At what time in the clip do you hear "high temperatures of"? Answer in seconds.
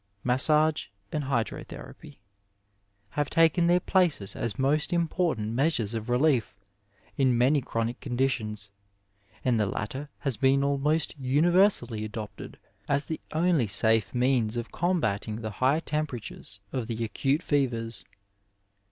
15.61-16.87